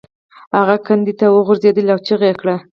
[0.57, 2.55] هغه کندې ته وغورځید او چیغې یې کړې.